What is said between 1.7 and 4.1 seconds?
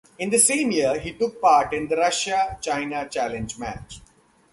in the Russia- China Challenge Match.